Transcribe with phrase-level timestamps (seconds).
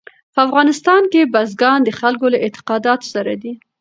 [0.33, 3.53] په افغانستان کې بزګان د خلکو له اعتقاداتو سره دي.